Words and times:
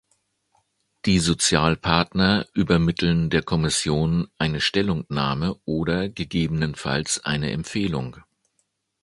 Die 1.05 1.19
Sozialpartner 1.19 2.47
übermitteln 2.55 3.29
der 3.29 3.43
Kommission 3.43 4.31
eine 4.39 4.59
Stellungnahme 4.59 5.59
oder 5.65 6.09
gegebenenfalls 6.09 7.23
eine 7.23 7.51
Empfehlung. 7.51 8.17